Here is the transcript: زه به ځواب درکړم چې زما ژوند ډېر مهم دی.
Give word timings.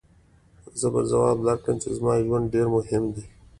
زه 0.79 0.87
به 0.93 1.01
ځواب 1.11 1.37
درکړم 1.47 1.77
چې 1.83 1.89
زما 1.97 2.13
ژوند 2.25 2.45
ډېر 2.53 2.67
مهم 2.75 3.03
دی. 3.15 3.25